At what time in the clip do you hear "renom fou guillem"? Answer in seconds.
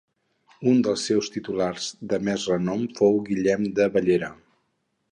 2.55-3.71